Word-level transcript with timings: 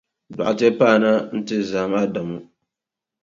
Dɔɣite 0.35 0.67
paana 0.79 1.11
nti 1.37 1.55
zahim 1.69 1.93
Adamu. 2.03 2.39